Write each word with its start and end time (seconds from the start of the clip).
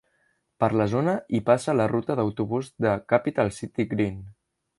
Per 0.63 0.69
la 0.79 0.87
zona 0.93 1.13
hi 1.35 1.41
passa 1.49 1.75
la 1.77 1.87
ruta 1.91 2.15
d'autobús 2.21 2.73
de 2.87 2.95
Capital 3.15 3.53
City 3.61 3.87
Green. 3.95 4.19